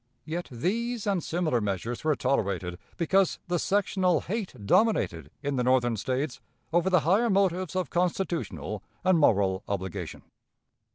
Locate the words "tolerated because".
2.15-3.37